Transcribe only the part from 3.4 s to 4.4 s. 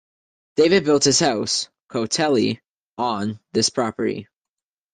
this property.